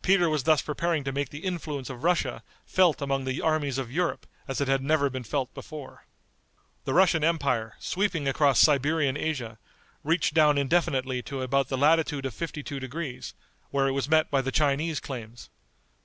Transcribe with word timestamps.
Peter 0.00 0.30
was 0.30 0.44
thus 0.44 0.62
preparing 0.62 1.02
to 1.02 1.10
make 1.10 1.30
the 1.30 1.44
influence 1.44 1.90
of 1.90 2.04
Russia 2.04 2.44
felt 2.66 3.02
among 3.02 3.24
the 3.24 3.40
armies 3.40 3.78
of 3.78 3.90
Europe 3.90 4.24
as 4.46 4.60
it 4.60 4.68
had 4.68 4.80
never 4.80 5.10
been 5.10 5.24
felt 5.24 5.52
before. 5.54 6.04
The 6.84 6.94
Russian 6.94 7.24
empire, 7.24 7.74
sweeping 7.80 8.28
across 8.28 8.60
Siberian 8.60 9.16
Asia, 9.16 9.58
reached 10.04 10.34
down 10.34 10.56
indefinitely 10.56 11.20
to 11.22 11.42
about 11.42 11.66
the 11.66 11.76
latitude 11.76 12.26
of 12.26 12.32
fifty 12.32 12.62
two 12.62 12.78
degrees, 12.78 13.34
where 13.70 13.88
it 13.88 13.92
was 13.92 14.08
met 14.08 14.30
by 14.30 14.40
the 14.40 14.52
Chinese 14.52 15.00
claims. 15.00 15.50